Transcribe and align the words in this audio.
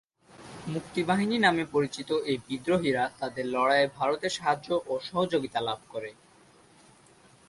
মুক্তিবাহিনী 0.67 1.37
নামে 1.39 1.63
পরিচিত 1.65 2.09
এই 2.25 2.37
বিদ্রোহীরা 2.47 3.03
তাদের 3.19 3.45
লড়াইয়ে 3.45 3.93
ভারতের 3.97 4.31
সাহায্য 4.31 4.67
ও 4.87 4.93
সহযোগীতা 4.99 5.59
লাভ 5.61 5.79
করে। 5.89 6.09